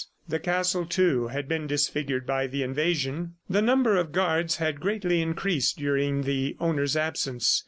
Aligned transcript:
The 0.27 0.39
castle, 0.39 0.87
too, 0.87 1.27
had 1.27 1.47
been 1.47 1.67
disfigured 1.67 2.25
by 2.25 2.47
the 2.47 2.63
invasion. 2.63 3.35
The 3.47 3.61
number 3.61 3.97
of 3.97 4.11
guards 4.11 4.55
had 4.57 4.81
greatly 4.81 5.21
increased 5.21 5.77
during 5.77 6.23
the 6.23 6.57
owner's 6.59 6.97
absence. 6.97 7.59